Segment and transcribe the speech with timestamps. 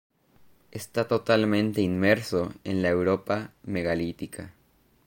[0.71, 4.51] Está totalmente inmerso en la Europa megalítica.